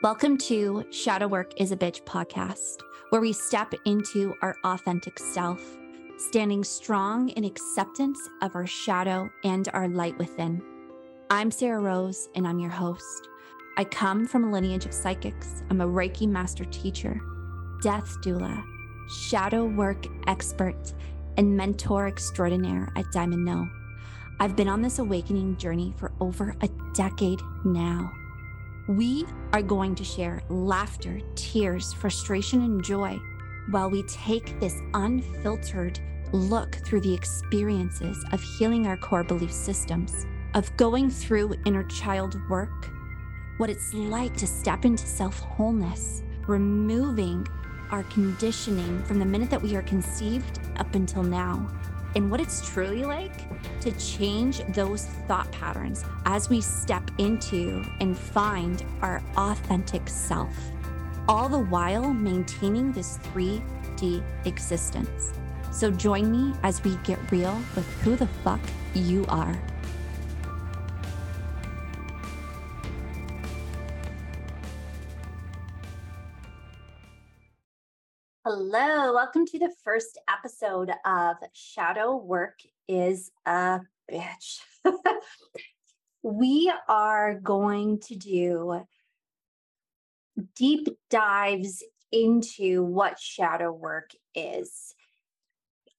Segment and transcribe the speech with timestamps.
[0.00, 5.60] Welcome to Shadow Work is a Bitch podcast, where we step into our authentic self,
[6.18, 10.62] standing strong in acceptance of our shadow and our light within.
[11.30, 13.28] I'm Sarah Rose, and I'm your host.
[13.76, 15.64] I come from a lineage of psychics.
[15.68, 17.20] I'm a Reiki master teacher,
[17.82, 18.62] death doula,
[19.10, 20.94] shadow work expert,
[21.36, 23.68] and mentor extraordinaire at Diamond No.
[24.38, 28.12] I've been on this awakening journey for over a decade now.
[28.88, 33.20] We are going to share laughter, tears, frustration, and joy
[33.70, 36.00] while we take this unfiltered
[36.32, 40.24] look through the experiences of healing our core belief systems,
[40.54, 42.90] of going through inner child work,
[43.58, 47.46] what it's like to step into self wholeness, removing
[47.90, 51.68] our conditioning from the minute that we are conceived up until now,
[52.14, 53.32] and what it's truly like
[53.80, 60.54] to change those thought patterns as we step into and find our authentic self,
[61.28, 65.32] all the while maintaining this 3D existence.
[65.70, 68.60] So join me as we get real with who the fuck
[68.94, 69.56] you are.
[78.80, 84.60] Hello, welcome to the first episode of Shadow Work is a Bitch.
[86.22, 88.84] we are going to do
[90.54, 94.94] deep dives into what shadow work is.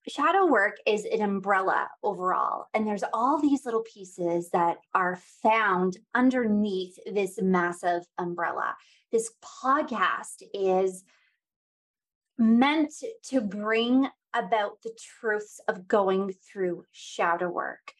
[0.08, 5.98] Shadow work is an umbrella overall, and there's all these little pieces that are found
[6.16, 8.74] underneath this massive umbrella.
[9.12, 11.04] This podcast is
[12.40, 12.94] meant
[13.26, 17.94] to bring about the truths of going through shadow work.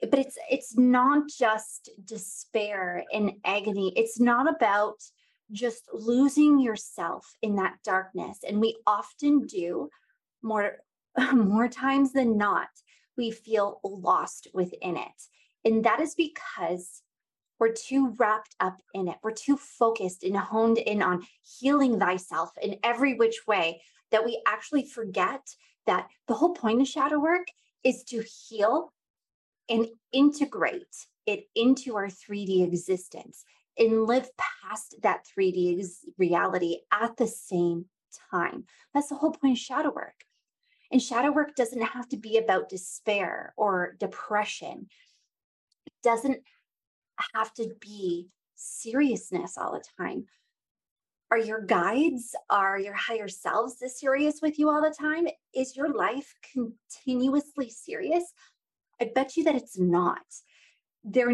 [0.00, 3.92] But it's it's not just despair and agony.
[3.96, 5.02] It's not about
[5.50, 8.38] just losing yourself in that darkness.
[8.46, 9.88] And we often do
[10.42, 10.76] more
[11.32, 12.68] more times than not
[13.16, 15.18] we feel lost within it.
[15.64, 17.02] And that is because
[17.58, 19.16] we're too wrapped up in it.
[19.22, 21.26] We're too focused and honed in on
[21.58, 25.42] healing thyself in every which way that we actually forget
[25.86, 27.48] that the whole point of shadow work
[27.84, 28.92] is to heal
[29.68, 33.44] and integrate it into our 3D existence
[33.78, 35.84] and live past that 3D
[36.16, 37.86] reality at the same
[38.30, 38.64] time.
[38.94, 40.24] That's the whole point of shadow work.
[40.90, 44.88] And shadow work doesn't have to be about despair or depression.
[45.86, 46.42] It doesn't
[47.34, 50.26] have to be seriousness all the time.
[51.30, 55.28] Are your guides, are your higher selves this serious with you all the time?
[55.54, 58.32] Is your life continuously serious?
[59.00, 60.24] I bet you that it's not.
[61.04, 61.30] There,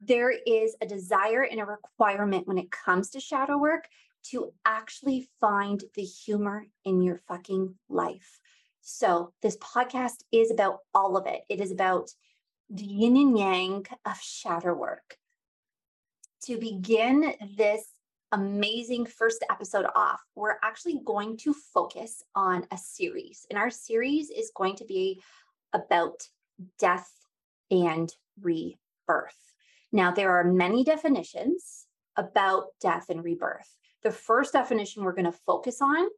[0.00, 3.88] there is a desire and a requirement when it comes to shadow work
[4.24, 8.38] to actually find the humor in your fucking life.
[8.82, 11.42] So, this podcast is about all of it.
[11.48, 12.10] It is about
[12.72, 15.16] the yin and yang of shadow work.
[16.44, 17.84] To begin this
[18.32, 23.46] amazing first episode off, we're actually going to focus on a series.
[23.50, 25.20] And our series is going to be
[25.74, 26.22] about
[26.78, 27.10] death
[27.70, 28.78] and rebirth.
[29.92, 33.68] Now, there are many definitions about death and rebirth.
[34.02, 36.08] The first definition we're going to focus on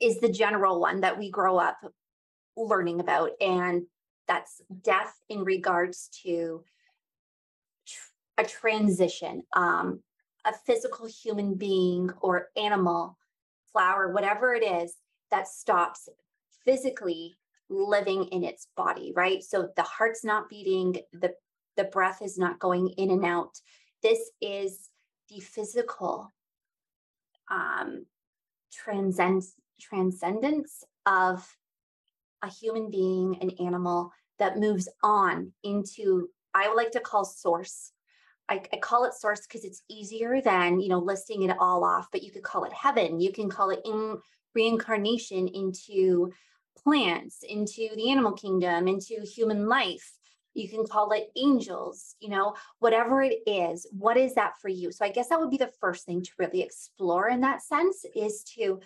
[0.00, 1.78] is the general one that we grow up
[2.56, 3.82] learning about, and
[4.28, 6.64] that's death in regards to
[8.38, 10.00] a transition, um,
[10.44, 13.18] a physical human being or animal,
[13.72, 14.94] flower, whatever it is
[15.30, 16.08] that stops
[16.64, 17.36] physically
[17.68, 19.42] living in its body, right?
[19.42, 21.34] So the heart's not beating, the
[21.76, 23.58] the breath is not going in and out.
[24.02, 24.90] This is
[25.30, 26.30] the physical
[27.50, 28.04] um,
[28.70, 29.42] transcend,
[29.80, 31.46] transcendence of
[32.42, 37.92] a human being, an animal that moves on into, I like to call source.
[38.48, 42.08] I, I call it source because it's easier than, you know, listing it all off,
[42.10, 43.20] but you could call it heaven.
[43.20, 44.18] You can call it in
[44.54, 46.32] reincarnation into
[46.82, 50.12] plants, into the animal kingdom, into human life.
[50.54, 53.86] You can call it angels, you know, whatever it is.
[53.92, 54.92] What is that for you?
[54.92, 58.04] So I guess that would be the first thing to really explore in that sense
[58.14, 58.80] is to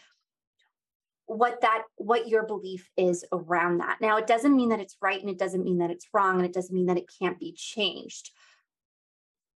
[1.27, 3.99] what that what your belief is around that.
[4.01, 6.47] Now it doesn't mean that it's right and it doesn't mean that it's wrong and
[6.47, 8.31] it doesn't mean that it can't be changed.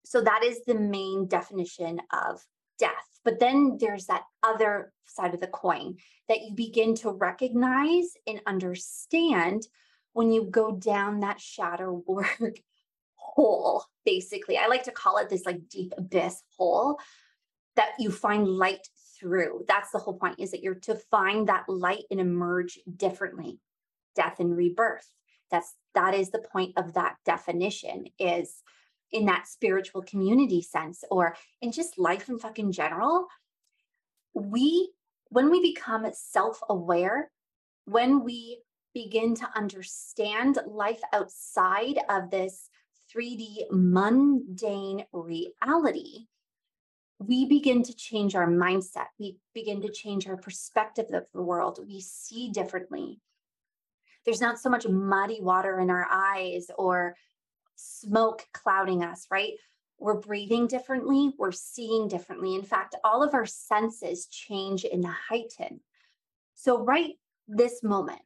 [0.06, 2.42] So that is the main definition of
[2.80, 2.92] death.
[3.24, 8.42] But then there's that other side of the coin that you begin to recognize and
[8.48, 9.68] understand
[10.14, 12.60] when you go down that shadow work
[13.16, 14.58] hole, basically.
[14.58, 17.00] I like to call it this like deep abyss hole
[17.76, 18.88] that you find light
[19.20, 19.66] through.
[19.68, 23.60] That's the whole point is that you're to find that light and emerge differently.
[24.16, 25.08] Death and rebirth.
[25.52, 28.64] That's that is the point of that definition is
[29.12, 33.28] in that spiritual community sense or in just life and fucking general.
[34.34, 34.92] We
[35.30, 37.30] when we become self-aware,
[37.86, 38.62] when we
[38.94, 42.70] begin to understand life outside of this
[43.14, 46.26] 3D mundane reality,
[47.20, 49.08] we begin to change our mindset.
[49.20, 51.80] We begin to change our perspective of the world.
[51.86, 53.20] We see differently.
[54.26, 57.16] There's not so much muddy water in our eyes or
[57.76, 59.54] smoke clouding us, right?
[59.98, 61.34] We're breathing differently.
[61.38, 62.56] We're seeing differently.
[62.56, 65.82] In fact, all of our senses change and heighten.
[66.56, 67.16] So, right
[67.50, 68.22] this moment,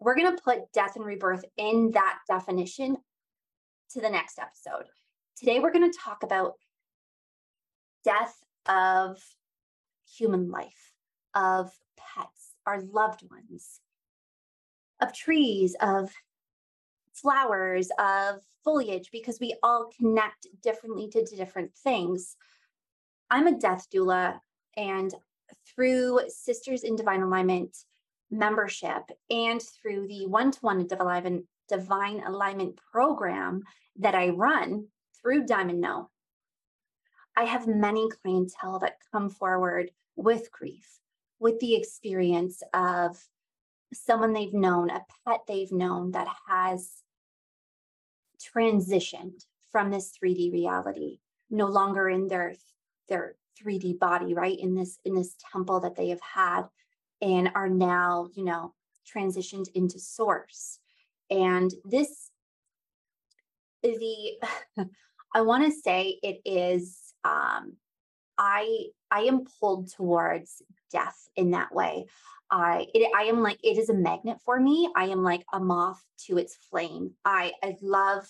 [0.00, 2.96] we're going to put death and rebirth in that definition
[3.90, 4.86] to the next episode.
[5.36, 6.54] Today, we're going to talk about
[8.04, 9.18] death of
[10.16, 10.92] human life,
[11.34, 13.80] of pets, our loved ones,
[15.00, 16.10] of trees, of
[17.12, 22.36] flowers, of foliage, because we all connect differently to different things.
[23.30, 24.38] I'm a death doula,
[24.76, 25.12] and
[25.66, 27.76] through Sisters in Divine Alignment
[28.30, 30.86] membership and through the one to one
[31.68, 33.62] Divine Alignment program
[33.96, 34.86] that I run
[35.20, 36.10] through Diamond No,
[37.36, 41.00] I have many clientele that come forward with grief,
[41.40, 43.22] with the experience of
[43.92, 47.02] someone they've known, a pet they've known that has
[48.40, 51.18] transitioned from this 3D reality,
[51.50, 52.54] no longer in their
[53.08, 54.58] their 3D body, right?
[54.58, 56.62] In this in this temple that they have had
[57.20, 58.74] and are now, you know,
[59.12, 60.78] transitioned into source.
[61.30, 62.30] And this
[63.82, 64.38] the
[65.34, 67.76] I want to say it is um,
[68.36, 72.06] I I am pulled towards death in that way.
[72.50, 74.90] I it, I am like it is a magnet for me.
[74.96, 77.12] I am like a moth to its flame.
[77.24, 78.26] I I love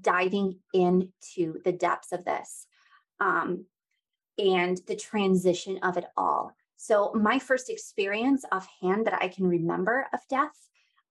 [0.00, 2.66] diving into the depths of this
[3.20, 3.66] um,
[4.38, 6.52] and the transition of it all.
[6.76, 10.56] So my first experience offhand that I can remember of death,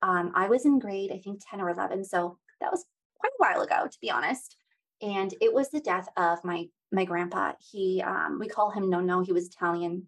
[0.01, 2.03] um, I was in grade I think ten or eleven.
[2.03, 2.85] So that was
[3.19, 4.57] quite a while ago, to be honest.
[5.03, 7.53] And it was the death of my my grandpa.
[7.59, 9.21] He um, we call him No No.
[9.21, 10.07] He was Italian.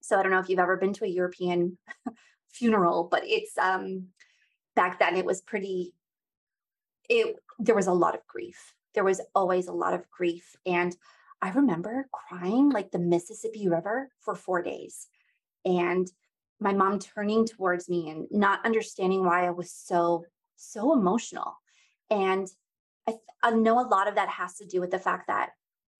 [0.00, 1.78] So I don't know if you've ever been to a European
[2.48, 4.08] funeral, but it's um
[4.76, 5.94] back then it was pretty
[7.08, 8.74] it there was a lot of grief.
[8.94, 10.56] There was always a lot of grief.
[10.66, 10.94] And
[11.40, 15.06] I remember crying like the Mississippi River for four days.
[15.64, 16.10] And
[16.60, 20.24] my mom turning towards me and not understanding why I was so,
[20.56, 21.54] so emotional.
[22.10, 22.48] And
[23.08, 25.50] I, I know a lot of that has to do with the fact that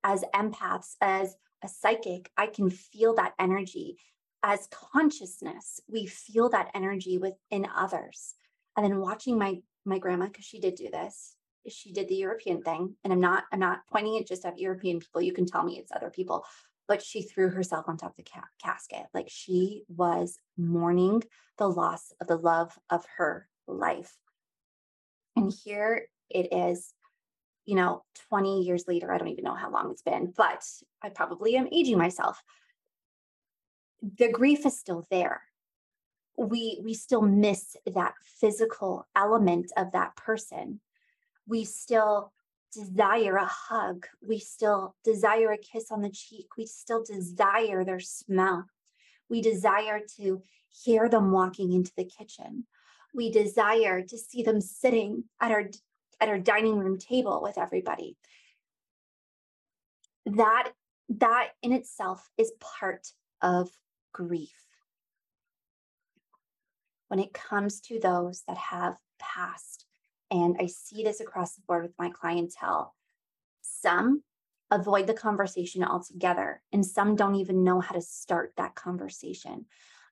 [0.05, 1.35] as empaths, as
[1.65, 3.97] a psychic, I can feel that energy.
[4.43, 8.35] As consciousness, we feel that energy within others.
[8.77, 11.35] And then watching my my grandma, because she did do this,
[11.67, 12.95] she did the European thing.
[13.03, 15.23] And I'm not, I'm not pointing it just at European people.
[15.23, 16.45] You can tell me it's other people,
[16.87, 19.07] but she threw herself on top of the ca- casket.
[19.15, 21.23] Like she was mourning
[21.57, 24.15] the loss of the love of her life.
[25.37, 26.93] And here it is
[27.69, 30.65] you know, 20 years later, I don't even know how long it's been, but
[31.03, 32.43] I probably am aging myself.
[34.01, 35.43] The grief is still there.
[36.39, 40.81] We we still miss that physical element of that person.
[41.47, 42.33] We still
[42.73, 44.07] desire a hug.
[44.27, 46.47] We still desire a kiss on the cheek.
[46.57, 48.65] We still desire their smell.
[49.29, 52.65] We desire to hear them walking into the kitchen.
[53.13, 55.65] We desire to see them sitting at our
[56.21, 58.17] at our dining room table with everybody.
[60.27, 60.73] That
[61.11, 63.09] that in itself is part
[63.41, 63.71] of
[64.13, 64.53] grief.
[67.09, 69.87] When it comes to those that have passed
[70.31, 72.95] and i see this across the board with my clientele
[73.63, 74.23] some
[74.71, 79.65] avoid the conversation altogether and some don't even know how to start that conversation.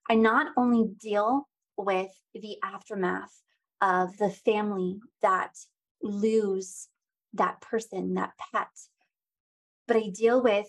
[0.08, 3.42] I not only deal with the aftermath
[3.80, 5.54] of the family that
[6.06, 6.88] lose
[7.34, 8.68] that person, that pet.
[9.86, 10.68] But I deal with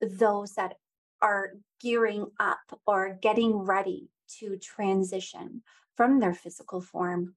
[0.00, 0.76] those that
[1.20, 5.62] are gearing up or getting ready to transition
[5.96, 7.34] from their physical form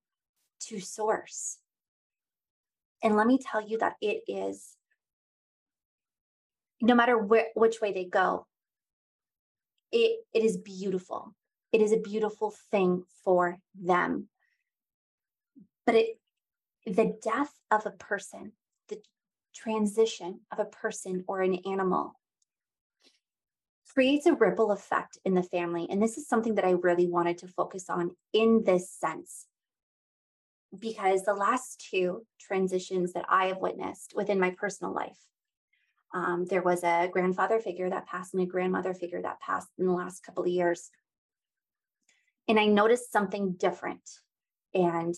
[0.61, 1.57] to source.
[3.03, 4.77] And let me tell you that it is,
[6.81, 8.47] no matter wh- which way they go,
[9.91, 11.35] it, it is beautiful.
[11.71, 14.29] It is a beautiful thing for them.
[15.85, 16.19] But it
[16.85, 18.51] the death of a person,
[18.89, 19.01] the
[19.53, 22.19] transition of a person or an animal
[23.93, 25.87] creates a ripple effect in the family.
[25.89, 29.47] And this is something that I really wanted to focus on in this sense.
[30.77, 35.17] Because the last two transitions that I have witnessed within my personal life,
[36.13, 39.85] um, there was a grandfather figure that passed and a grandmother figure that passed in
[39.85, 40.89] the last couple of years.
[42.47, 44.01] And I noticed something different.
[44.73, 45.15] And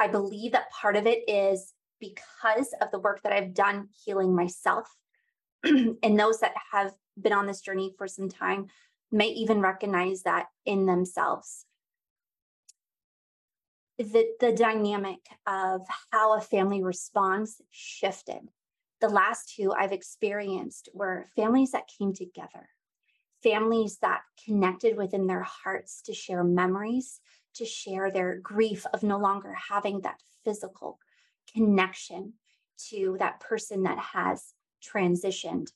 [0.00, 4.34] I believe that part of it is because of the work that I've done healing
[4.34, 4.88] myself.
[5.62, 8.68] and those that have been on this journey for some time
[9.12, 11.66] may even recognize that in themselves.
[13.98, 18.40] The, the dynamic of how a family responds shifted.
[19.02, 22.70] The last two I've experienced were families that came together,
[23.42, 27.20] families that connected within their hearts to share memories,
[27.54, 30.98] to share their grief of no longer having that physical
[31.52, 32.34] connection
[32.88, 35.68] to that person that has transitioned.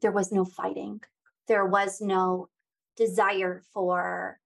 [0.00, 1.00] There was no fighting,
[1.48, 2.48] there was no
[2.96, 4.38] desire for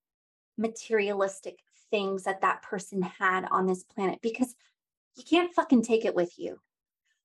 [0.58, 1.58] materialistic
[1.90, 4.54] things that that person had on this planet because
[5.16, 6.58] you can't fucking take it with you,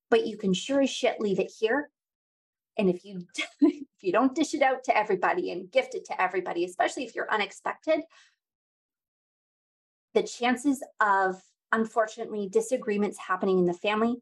[0.10, 1.90] but you can sure as shit leave it here.
[2.78, 3.26] And if you
[3.62, 7.16] if you don't dish it out to everybody and gift it to everybody, especially if
[7.16, 8.02] you're unexpected,
[10.16, 11.40] the chances of
[11.72, 14.16] unfortunately disagreements happening in the family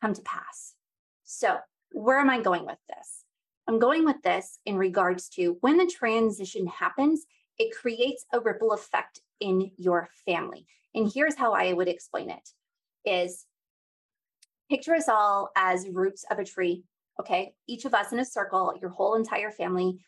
[0.00, 0.74] come to pass.
[1.22, 1.58] So,
[1.92, 3.24] where am I going with this?
[3.68, 7.24] I'm going with this in regards to when the transition happens,
[7.58, 10.66] it creates a ripple effect in your family.
[10.94, 12.48] And here's how I would explain it
[13.04, 13.46] is
[14.70, 16.84] picture us all as roots of a tree,
[17.20, 17.54] okay?
[17.66, 19.98] Each of us in a circle, your whole entire family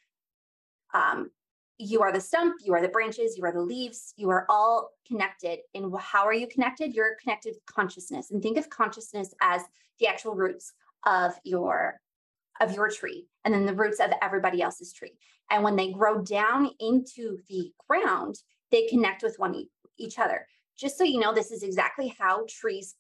[0.93, 1.31] um,
[1.79, 4.91] you are the stump, you are the branches, you are the leaves, you are all
[5.07, 5.59] connected.
[5.75, 6.95] And how are you connected?
[6.95, 8.31] You're connected with consciousness.
[8.31, 9.63] And think of consciousness as
[9.99, 10.73] the actual roots
[11.05, 12.01] of your
[12.61, 15.13] of your tree and then the roots of everybody else's tree.
[15.51, 18.37] And when they grow down into the ground,
[18.71, 20.47] they connect with one e- each other.
[20.75, 22.95] Just so you know, this is exactly how trees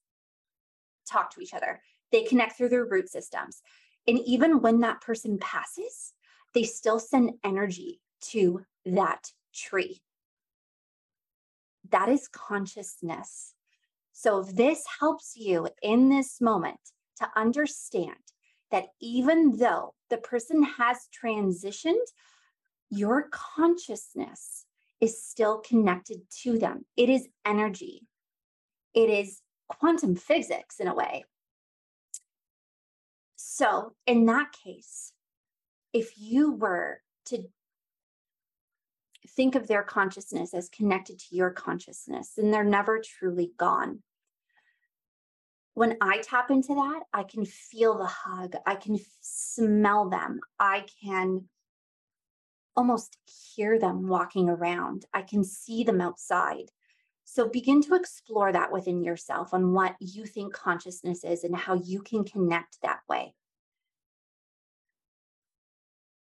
[1.10, 1.80] talk to each other.
[2.12, 3.62] They connect through their root systems.
[4.06, 6.12] And even when that person passes,
[6.54, 10.00] they still send energy to that tree.
[11.90, 13.54] That is consciousness.
[14.12, 16.80] So, if this helps you in this moment
[17.18, 18.16] to understand
[18.70, 22.06] that even though the person has transitioned,
[22.90, 24.64] your consciousness
[25.00, 26.84] is still connected to them.
[26.96, 28.02] It is energy,
[28.94, 31.24] it is quantum physics in a way.
[33.36, 35.12] So, in that case,
[35.92, 37.44] if you were to
[39.28, 44.02] think of their consciousness as connected to your consciousness and they're never truly gone.
[45.74, 50.86] When I tap into that, I can feel the hug, I can smell them, I
[51.04, 51.48] can
[52.74, 53.16] almost
[53.54, 56.70] hear them walking around, I can see them outside.
[57.24, 61.74] So begin to explore that within yourself on what you think consciousness is and how
[61.74, 63.34] you can connect that way.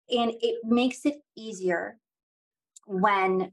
[0.09, 1.97] And it makes it easier
[2.85, 3.51] when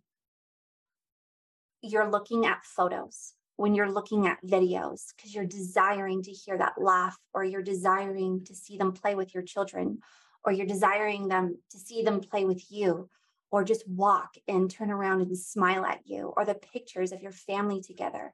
[1.82, 6.74] you're looking at photos, when you're looking at videos, because you're desiring to hear that
[6.80, 9.98] laugh, or you're desiring to see them play with your children,
[10.44, 13.08] or you're desiring them to see them play with you,
[13.50, 17.32] or just walk and turn around and smile at you, or the pictures of your
[17.32, 18.32] family together.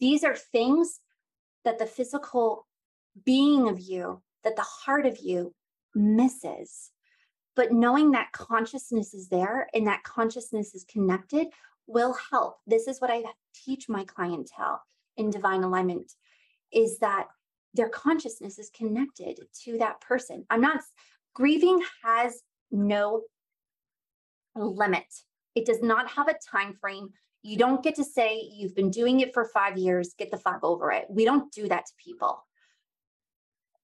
[0.00, 1.00] These are things
[1.64, 2.66] that the physical
[3.24, 5.54] being of you, that the heart of you
[5.94, 6.90] misses
[7.58, 11.48] but knowing that consciousness is there and that consciousness is connected
[11.88, 12.58] will help.
[12.68, 14.80] This is what I teach my clientele
[15.16, 16.12] in divine alignment
[16.72, 17.26] is that
[17.74, 20.46] their consciousness is connected to that person.
[20.50, 20.82] I'm not
[21.34, 23.22] grieving has no
[24.54, 25.12] limit.
[25.56, 27.08] It does not have a time frame.
[27.42, 30.60] You don't get to say you've been doing it for 5 years, get the fuck
[30.62, 31.06] over it.
[31.10, 32.44] We don't do that to people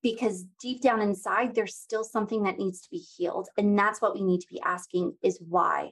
[0.04, 4.14] because deep down inside there's still something that needs to be healed and that's what
[4.14, 5.90] we need to be asking is why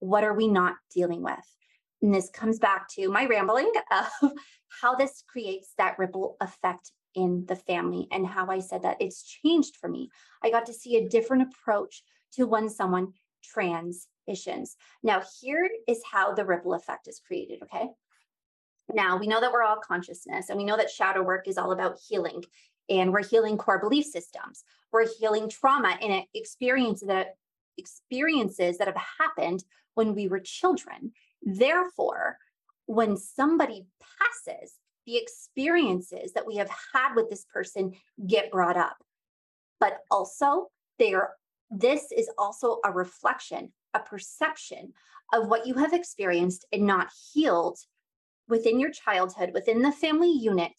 [0.00, 1.56] what are we not dealing with
[2.02, 3.72] and this comes back to my rambling
[4.22, 4.32] of
[4.82, 9.22] how this creates that ripple effect in the family and how I said that it's
[9.22, 10.10] changed for me.
[10.44, 12.02] I got to see a different approach
[12.34, 14.76] to when someone transitions.
[15.02, 17.88] Now, here is how the ripple effect is created, okay?
[18.92, 21.72] Now, we know that we're all consciousness and we know that shadow work is all
[21.72, 22.44] about healing
[22.88, 24.64] and we're healing core belief systems.
[24.92, 27.36] We're healing trauma and experiences that
[27.78, 29.64] experiences that have happened
[29.94, 31.12] when we were children.
[31.42, 32.38] Therefore,
[32.86, 34.74] when somebody passes,
[35.06, 37.92] the experiences that we have had with this person
[38.26, 38.96] get brought up.
[39.80, 41.34] But also, They are
[41.70, 44.92] this is also a reflection, a perception
[45.32, 47.78] of what you have experienced and not healed
[48.48, 50.72] within your childhood, within the family unit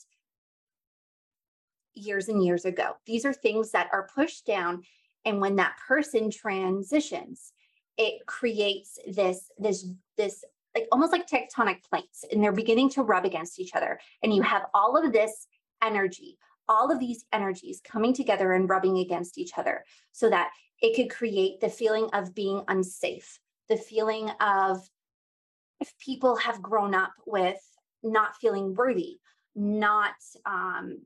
[1.97, 2.93] years and years ago.
[3.05, 4.83] These are things that are pushed down.
[5.25, 7.53] And when that person transitions,
[7.97, 10.43] it creates this, this, this
[10.75, 13.99] like almost like tectonic plates, and they're beginning to rub against each other.
[14.21, 15.47] And you have all of this
[15.83, 16.37] energy,
[16.69, 20.51] all of these energies coming together and rubbing against each other so that
[20.81, 23.39] it could create the feeling of being unsafe,
[23.69, 24.87] the feeling of
[25.79, 27.59] if people have grown up with
[28.03, 29.17] not feeling worthy,
[29.55, 30.99] not um,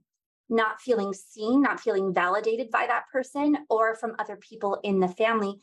[0.51, 5.07] not feeling seen, not feeling validated by that person or from other people in the
[5.07, 5.59] family,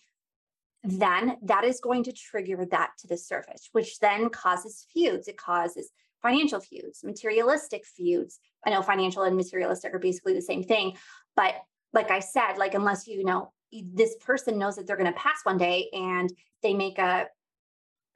[0.82, 5.28] then that is going to trigger that to the surface, which then causes feuds.
[5.28, 5.90] It causes
[6.22, 8.40] financial feuds, materialistic feuds.
[8.64, 10.96] I know financial and materialistic are basically the same thing,
[11.36, 11.54] but
[11.92, 15.40] like I said, like unless you know this person knows that they're going to pass
[15.44, 17.26] one day and they make a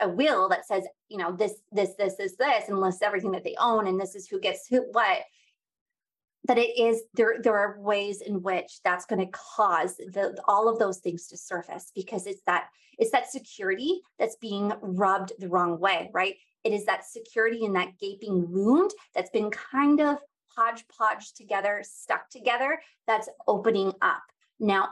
[0.00, 3.44] a will that says, you know, this, this, this, this, this, and lists everything that
[3.44, 5.18] they own, and this is who gets who what.
[6.44, 7.36] That it is there.
[7.40, 11.36] There are ways in which that's going to cause the all of those things to
[11.36, 12.68] surface because it's that
[12.98, 16.34] it's that security that's being rubbed the wrong way, right?
[16.64, 20.18] It is that security in that gaping wound that's been kind of
[20.56, 24.22] hodgepodge together, stuck together, that's opening up.
[24.60, 24.90] Now,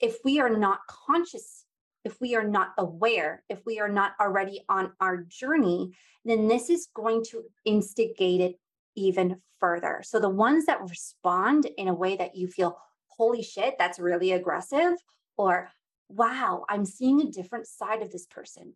[0.00, 1.64] if we are not conscious,
[2.04, 5.92] if we are not aware, if we are not already on our journey,
[6.24, 8.58] then this is going to instigate it
[8.96, 10.02] even further.
[10.04, 14.32] So the ones that respond in a way that you feel, holy shit, that's really
[14.32, 14.94] aggressive,
[15.36, 15.68] or
[16.08, 18.74] wow, I'm seeing a different side of this person.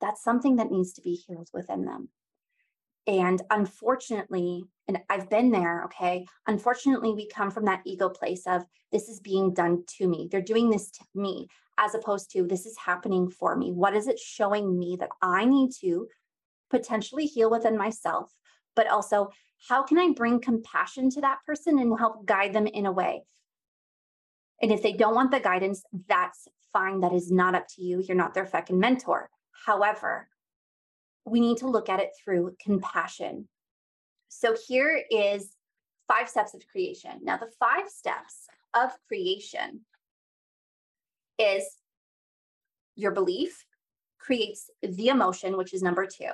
[0.00, 2.08] That's something that needs to be healed within them.
[3.06, 6.26] And unfortunately, and I've been there, okay.
[6.46, 10.28] Unfortunately, we come from that ego place of this is being done to me.
[10.30, 13.72] They're doing this to me, as opposed to this is happening for me.
[13.72, 16.08] What is it showing me that I need to
[16.70, 18.32] potentially heal within myself?
[18.76, 19.30] But also,
[19.68, 23.22] how can I bring compassion to that person and help guide them in a way?
[24.62, 27.00] And if they don't want the guidance, that's fine.
[27.00, 28.00] That is not up to you.
[28.00, 29.28] You're not their fucking mentor.
[29.66, 30.28] However,
[31.24, 33.48] we need to look at it through compassion.
[34.28, 35.54] So here is
[36.08, 37.20] five steps of creation.
[37.22, 39.80] Now, the five steps of creation
[41.38, 41.64] is
[42.96, 43.64] your belief
[44.18, 46.32] creates the emotion, which is number two.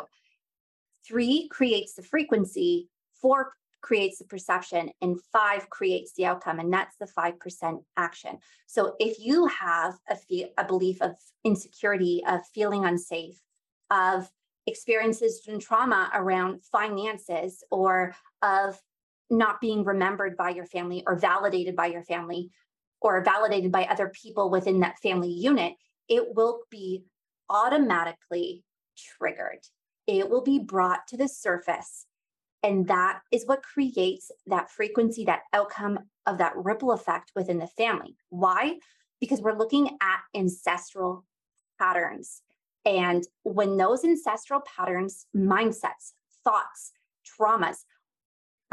[1.06, 2.88] Three creates the frequency.
[3.20, 8.96] Four creates the perception and five creates the outcome and that's the 5% action so
[8.98, 11.14] if you have a, fe- a belief of
[11.44, 13.40] insecurity of feeling unsafe
[13.90, 14.28] of
[14.66, 18.80] experiences and trauma around finances or of
[19.30, 22.50] not being remembered by your family or validated by your family
[23.00, 25.74] or validated by other people within that family unit,
[26.08, 27.04] it will be
[27.48, 28.64] automatically
[28.96, 29.60] triggered.
[30.06, 32.06] It will be brought to the surface.
[32.62, 37.66] And that is what creates that frequency, that outcome of that ripple effect within the
[37.66, 38.16] family.
[38.30, 38.78] Why?
[39.20, 41.24] Because we're looking at ancestral
[41.78, 42.42] patterns.
[42.84, 46.12] And when those ancestral patterns, mindsets,
[46.44, 46.92] thoughts,
[47.38, 47.78] traumas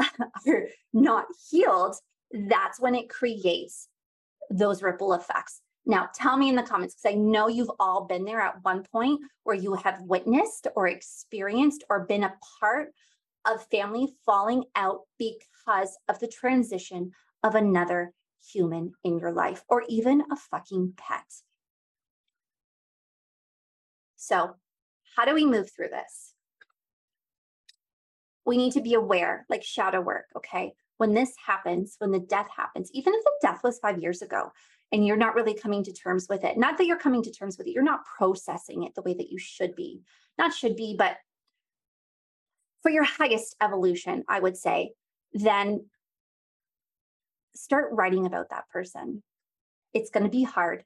[0.00, 1.96] are not healed,
[2.32, 3.88] that's when it creates
[4.50, 5.60] those ripple effects.
[5.86, 8.84] Now, tell me in the comments because I know you've all been there at one
[8.84, 12.88] point where you have witnessed or experienced or been a part
[13.46, 18.12] of family falling out because of the transition of another
[18.50, 21.24] human in your life or even a fucking pet.
[24.16, 24.54] So,
[25.16, 26.32] how do we move through this?
[28.46, 30.72] We need to be aware, like shadow work, okay?
[30.96, 34.50] When this happens, when the death happens, even if the death was five years ago
[34.92, 37.58] and you're not really coming to terms with it, not that you're coming to terms
[37.58, 40.02] with it, you're not processing it the way that you should be,
[40.38, 41.16] not should be, but
[42.82, 44.92] for your highest evolution, I would say,
[45.32, 45.86] then
[47.54, 49.22] start writing about that person.
[49.94, 50.84] It's going to be hard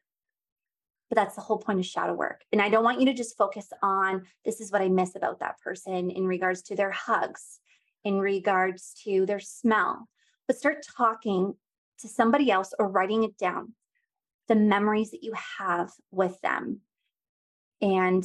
[1.08, 2.42] but that's the whole point of shadow work.
[2.52, 5.40] And I don't want you to just focus on this is what I miss about
[5.40, 7.60] that person in regards to their hugs,
[8.04, 10.08] in regards to their smell,
[10.46, 11.54] but start talking
[12.00, 13.72] to somebody else or writing it down
[14.48, 16.80] the memories that you have with them
[17.80, 18.24] and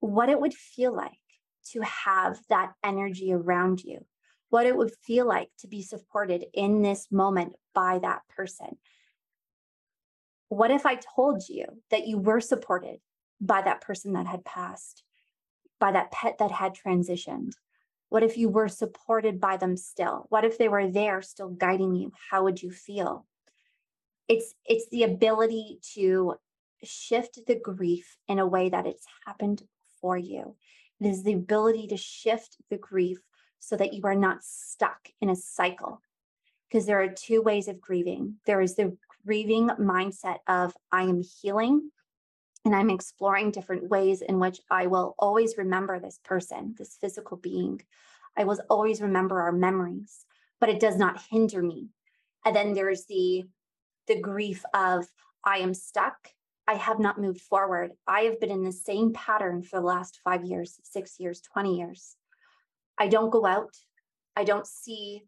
[0.00, 1.12] what it would feel like
[1.72, 4.04] to have that energy around you,
[4.50, 8.78] what it would feel like to be supported in this moment by that person.
[10.48, 13.00] What if I told you that you were supported
[13.40, 15.02] by that person that had passed,
[15.80, 17.52] by that pet that had transitioned?
[18.08, 20.26] What if you were supported by them still?
[20.28, 22.12] What if they were there still guiding you?
[22.30, 23.26] How would you feel?
[24.28, 26.34] It's it's the ability to
[26.82, 29.62] shift the grief in a way that it's happened
[30.00, 30.56] for you.
[31.00, 33.18] It is the ability to shift the grief
[33.58, 36.00] so that you are not stuck in a cycle.
[36.68, 38.36] Because there are two ways of grieving.
[38.44, 41.90] There is the grieving mindset of I am healing
[42.64, 47.36] and I'm exploring different ways in which I will always remember this person, this physical
[47.36, 47.80] being.
[48.36, 50.24] I will always remember our memories,
[50.60, 51.90] but it does not hinder me.
[52.44, 53.44] And then there's the
[54.06, 55.06] the grief of
[55.44, 56.16] I am stuck.
[56.66, 57.92] I have not moved forward.
[58.06, 61.76] I have been in the same pattern for the last 5 years, 6 years, 20
[61.76, 62.16] years.
[62.98, 63.76] I don't go out.
[64.36, 65.22] I don't see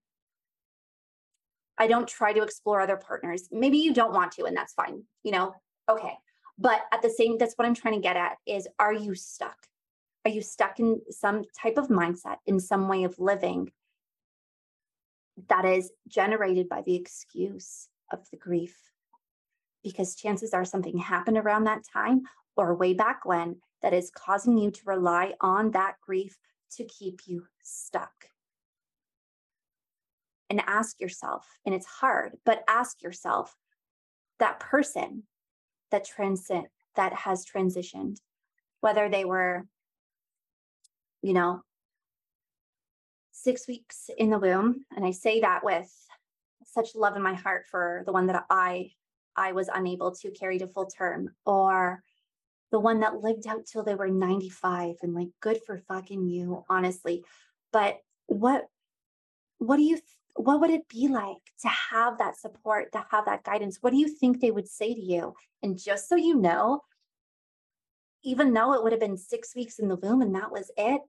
[1.81, 3.49] I don't try to explore other partners.
[3.53, 5.05] Maybe you don't want to and that's fine.
[5.23, 5.55] You know,
[5.89, 6.15] okay.
[6.59, 9.57] But at the same that's what I'm trying to get at is are you stuck?
[10.25, 13.71] Are you stuck in some type of mindset, in some way of living
[15.49, 18.77] that is generated by the excuse of the grief?
[19.83, 22.23] Because chances are something happened around that time
[22.57, 26.37] or way back when that is causing you to rely on that grief
[26.73, 28.13] to keep you stuck.
[30.51, 33.55] And ask yourself, and it's hard, but ask yourself
[34.39, 35.25] that person
[35.91, 38.17] that transcend that has transitioned,
[38.81, 39.67] whether they were,
[41.23, 41.63] you know,
[43.31, 45.93] six weeks in the womb, and I say that with
[46.73, 48.93] such love in my heart for the one that I
[49.37, 52.03] I was unable to carry to full term, or
[52.71, 56.65] the one that lived out till they were 95 and like good for fucking you
[56.69, 57.25] honestly.
[57.73, 58.67] But what
[59.59, 59.99] what do you
[60.35, 63.79] what would it be like to have that support to have that guidance?
[63.81, 65.35] What do you think they would say to you?
[65.63, 66.83] And just so you know
[68.25, 71.01] even though it would have been 6 weeks in the womb and that was it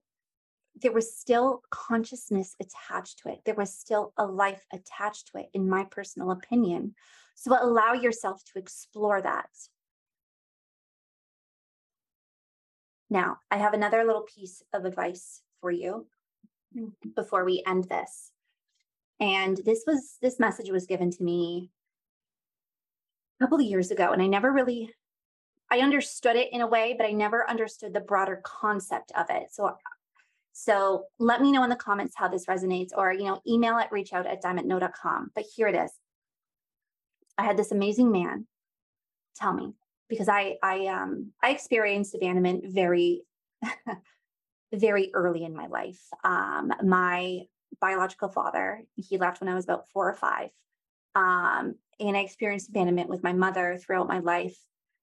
[0.80, 5.48] there was still consciousness attached to it there was still a life attached to it
[5.52, 6.94] in my personal opinion
[7.34, 9.48] so allow yourself to explore that
[13.10, 16.06] Now, I have another little piece of advice for you
[16.76, 17.10] mm-hmm.
[17.16, 18.30] before we end this.
[19.18, 21.70] And this was this message was given to me
[23.38, 24.90] a couple of years ago and I never really
[25.70, 29.52] I understood it in a way, but I never understood the broader concept of it.
[29.52, 29.76] So
[30.52, 33.92] so let me know in the comments how this resonates or you know email at
[33.92, 35.30] reach out at diamondno.com.
[35.34, 35.92] But here it is.
[37.38, 38.46] I had this amazing man
[39.36, 39.74] tell me
[40.08, 43.22] because I I um I experienced abandonment very
[44.74, 46.00] very early in my life.
[46.24, 47.42] Um, my
[47.80, 50.50] biological father he left when I was about four or five,
[51.14, 54.58] um, and I experienced abandonment with my mother throughout my life.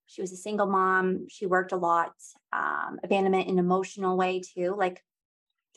[0.05, 1.27] She was a single mom.
[1.29, 2.13] She worked a lot.
[2.53, 4.75] Um, abandonment in emotional way too.
[4.77, 5.03] Like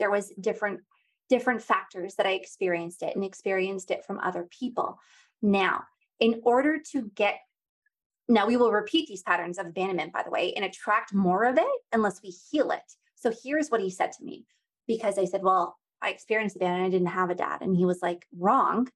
[0.00, 0.80] there was different
[1.28, 4.98] different factors that I experienced it and experienced it from other people.
[5.40, 5.84] Now,
[6.18, 7.38] in order to get
[8.30, 11.58] now, we will repeat these patterns of abandonment, by the way, and attract more of
[11.58, 12.94] it unless we heal it.
[13.16, 14.46] So here's what he said to me
[14.86, 16.94] because I said, Well, I experienced abandonment.
[16.94, 17.60] I didn't have a dad.
[17.60, 18.88] And he was like, Wrong.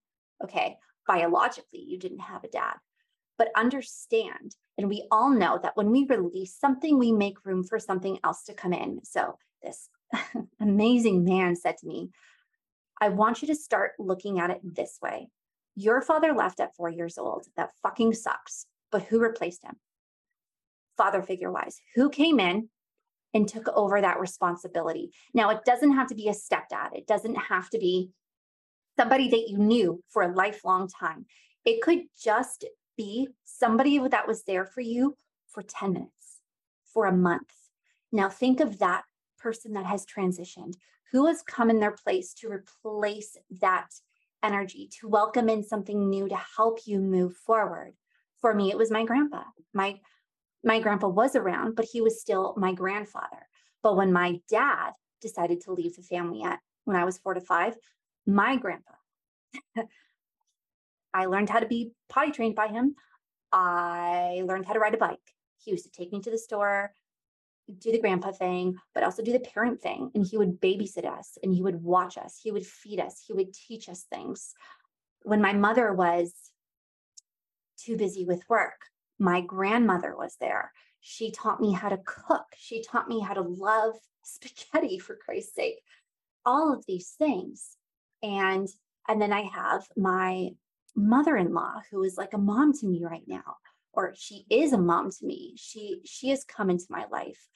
[0.43, 0.77] Okay.
[1.07, 2.75] Biologically, you didn't have a dad.
[3.37, 7.81] But understand, and we all know that when we release something, we make room for
[7.81, 9.01] something else to come in.
[9.03, 9.88] So this
[10.61, 12.11] amazing man said to me,
[13.00, 15.29] I want you to start looking at it this way.
[15.77, 17.46] Your father left at four years old.
[17.57, 19.74] That fucking sucks but who replaced him?
[20.96, 22.68] Father figure wise, who came in
[23.35, 25.11] and took over that responsibility?
[25.35, 28.11] Now, it doesn't have to be a stepdad, it doesn't have to be
[28.96, 31.27] somebody that you knew for a lifelong time.
[31.64, 35.16] It could just be somebody that was there for you
[35.48, 36.38] for 10 minutes,
[36.85, 37.53] for a month.
[38.12, 39.03] Now, think of that
[39.44, 40.74] person that has transitioned.
[41.12, 43.90] Who has come in their place to replace that
[44.42, 47.94] energy, to welcome in something new to help you move forward?
[48.44, 49.98] for me it was my grandpa my
[50.62, 53.48] my grandpa was around but he was still my grandfather
[53.83, 54.90] but when my dad
[55.22, 57.74] decided to leave the family at when i was 4 to 5
[58.26, 58.92] my grandpa
[61.14, 62.94] i learned how to be potty trained by him
[63.50, 66.92] i learned how to ride a bike he used to take me to the store
[67.79, 70.11] do the grandpa thing, but also do the parent thing.
[70.14, 72.38] And he would babysit us and he would watch us.
[72.42, 73.22] He would feed us.
[73.27, 74.55] He would teach us things.
[75.22, 76.33] When my mother was
[77.77, 78.81] too busy with work.
[79.18, 80.72] My grandmother was there.
[81.00, 82.46] She taught me how to cook.
[82.57, 85.81] She taught me how to love spaghetti for Christ's sake.
[86.44, 87.77] All of these things.
[88.22, 88.68] And
[89.07, 90.50] and then I have my
[90.96, 93.57] mother-in-law who is like a mom to me right now
[93.96, 95.54] or she is a mom to me.
[95.57, 97.48] She she has come into my life.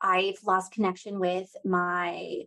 [0.00, 2.42] I've lost connection with my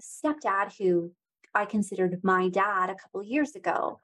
[0.00, 1.12] stepdad who
[1.54, 4.00] I considered my dad a couple years ago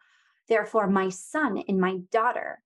[0.50, 2.60] Therefore, my son and my daughter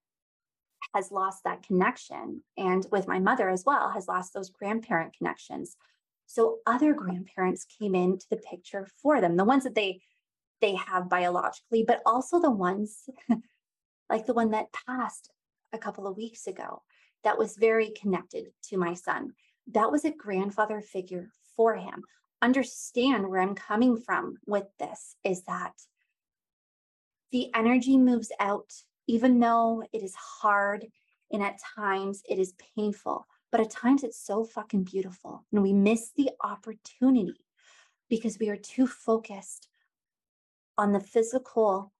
[0.94, 2.42] has lost that connection.
[2.56, 5.76] And with my mother as well, has lost those grandparent connections.
[6.26, 10.00] So other grandparents came into the picture for them, the ones that they
[10.62, 13.06] they have biologically, but also the ones
[14.10, 15.30] like the one that passed
[15.72, 16.82] a couple of weeks ago
[17.24, 19.32] that was very connected to my son.
[19.72, 22.02] That was a grandfather figure for him.
[22.42, 25.72] Understand where I'm coming from with this is that
[27.32, 28.72] the energy moves out,
[29.06, 30.86] even though it is hard
[31.32, 35.44] and at times it is painful, but at times it's so fucking beautiful.
[35.50, 37.34] And we miss the opportunity
[38.10, 39.68] because we are too focused
[40.76, 41.92] on the physical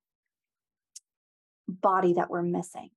[1.69, 2.91] body that we're missing.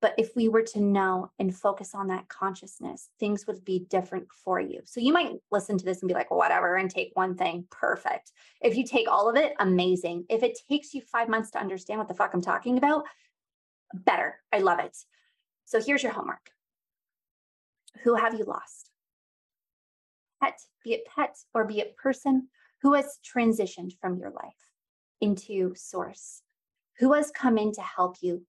[0.00, 4.26] But if we were to know and focus on that consciousness, things would be different
[4.44, 4.80] for you.
[4.84, 8.32] So you might listen to this and be like, whatever, and take one thing, perfect.
[8.60, 10.26] If you take all of it, amazing.
[10.28, 13.04] If it takes you five months to understand what the fuck I'm talking about,
[13.94, 14.40] better.
[14.52, 14.94] I love it.
[15.64, 16.50] So here's your homework
[18.02, 18.90] Who have you lost?
[20.42, 22.48] Pet, be it pet or be it person,
[22.82, 24.52] who has transitioned from your life
[25.22, 26.43] into source?
[26.98, 28.44] Who has come in to help you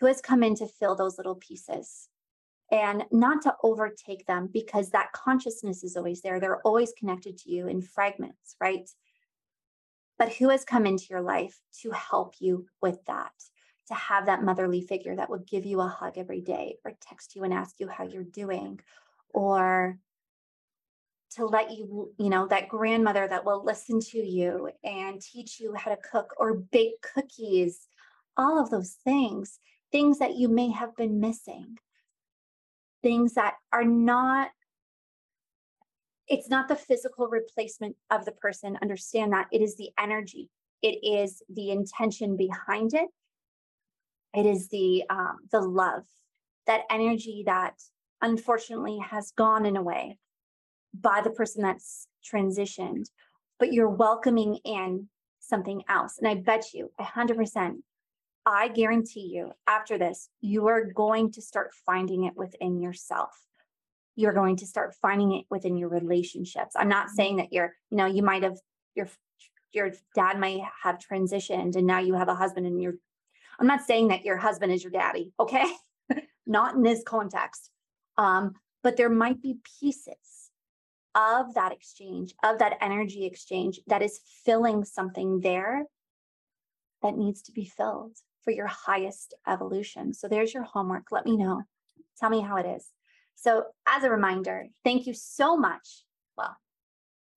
[0.00, 2.08] who has come in to fill those little pieces
[2.70, 6.40] and not to overtake them because that consciousness is always there.
[6.40, 8.88] They're always connected to you in fragments, right?
[10.18, 13.32] But who has come into your life to help you with that?
[13.88, 17.36] To have that motherly figure that will give you a hug every day or text
[17.36, 18.80] you and ask you how you're doing
[19.32, 19.98] or
[21.36, 25.74] to let you, you know, that grandmother that will listen to you and teach you
[25.74, 27.88] how to cook or bake cookies,
[28.36, 29.58] all of those things
[29.92, 31.78] things that you may have been missing,
[33.02, 34.50] things that are not,
[36.28, 38.76] it's not the physical replacement of the person.
[38.82, 40.50] Understand that it is the energy,
[40.82, 43.08] it is the intention behind it,
[44.34, 46.04] it is the um, the love,
[46.66, 47.74] that energy that
[48.20, 50.18] unfortunately has gone in a way
[51.00, 53.06] by the person that's transitioned,
[53.58, 55.08] but you're welcoming in
[55.40, 56.18] something else.
[56.18, 57.76] And I bet you 100%
[58.48, 63.36] I guarantee you, after this, you are going to start finding it within yourself.
[64.14, 66.74] You're going to start finding it within your relationships.
[66.76, 68.56] I'm not saying that you're, you know, you might have
[68.94, 69.08] your
[69.72, 72.94] your dad might have transitioned and now you have a husband and you're
[73.58, 75.64] I'm not saying that your husband is your daddy, okay?
[76.46, 77.70] not in this context.
[78.16, 80.14] Um, but there might be pieces
[81.16, 85.84] of that exchange, of that energy exchange that is filling something there
[87.02, 90.12] that needs to be filled for your highest evolution.
[90.12, 91.10] So there's your homework.
[91.10, 91.62] Let me know.
[92.20, 92.86] Tell me how it is.
[93.34, 96.04] So, as a reminder, thank you so much.
[96.38, 96.56] Well,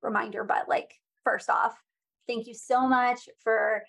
[0.01, 0.93] reminder, but like,
[1.25, 1.77] first off,
[2.27, 3.83] thank you so much for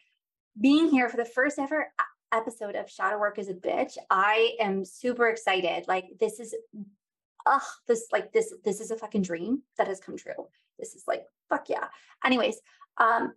[0.61, 1.93] being here for the first ever
[2.33, 3.97] episode of Shadow Work is a Bitch.
[4.11, 5.87] I am super excited.
[5.87, 6.55] Like, this is,
[7.47, 10.49] ugh, this, like, this, this is a fucking dream that has come true.
[10.79, 11.89] This is like, fuck yeah.
[12.25, 12.61] Anyways,
[12.99, 13.33] um,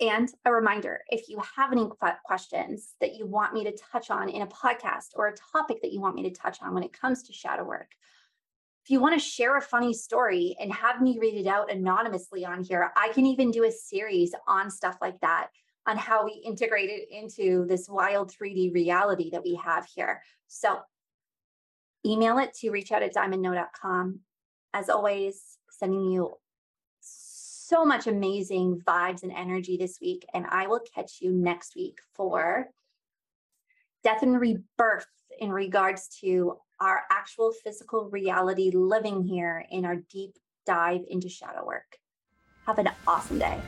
[0.00, 1.86] and a reminder if you have any
[2.24, 5.92] questions that you want me to touch on in a podcast or a topic that
[5.92, 7.90] you want me to touch on when it comes to shadow work,
[8.82, 12.46] if you want to share a funny story and have me read it out anonymously
[12.46, 15.48] on here, I can even do a series on stuff like that,
[15.86, 20.22] on how we integrate it into this wild 3D reality that we have here.
[20.46, 20.78] So
[22.04, 24.20] email it to reach out at diamondno.com.
[24.72, 26.36] As always, sending you
[27.00, 30.26] so much amazing vibes and energy this week.
[30.34, 32.68] And I will catch you next week for
[34.02, 35.06] death and rebirth
[35.38, 40.36] in regards to our actual physical reality living here in our deep
[40.66, 41.98] dive into shadow work.
[42.66, 43.60] Have an awesome day.